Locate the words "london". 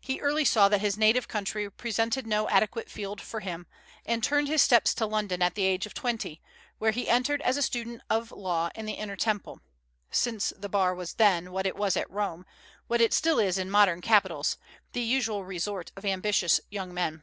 5.06-5.42